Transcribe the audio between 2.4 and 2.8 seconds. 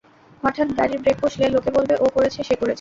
সে করেছে।